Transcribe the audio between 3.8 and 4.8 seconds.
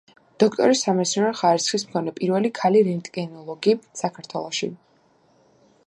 საქართველოში.